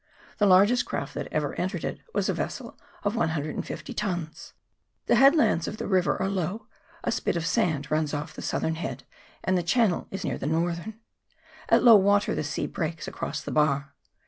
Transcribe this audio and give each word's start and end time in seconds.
The 0.39 0.47
largest 0.47 0.85
craft 0.87 1.13
that 1.13 1.27
ever 1.31 1.53
entered 1.61 1.83
it 1.85 1.99
was 2.11 2.27
a 2.27 2.33
vessel 2.33 2.75
of 3.03 3.15
150 3.15 3.93
tons. 3.93 4.53
The 5.05 5.13
headlands 5.15 5.67
of 5.67 5.77
the 5.77 5.85
river 5.85 6.19
are 6.19 6.27
low; 6.27 6.65
a 7.03 7.11
spit 7.11 7.35
of 7.35 7.45
sand 7.45 7.91
runs 7.91 8.11
off 8.11 8.33
the 8.33 8.41
southern 8.41 8.73
head, 8.81 9.03
and 9.43 9.55
the 9.55 9.61
channel 9.61 10.07
is 10.09 10.23
near 10.25 10.39
the 10.39 10.47
northern. 10.47 10.99
At 11.69 11.83
low 11.83 11.97
water 11.97 12.33
the 12.33 12.43
sea 12.43 12.65
breaks 12.65 13.07
across 13.07 13.41
the 13.41 13.51
bar. 13.51 13.93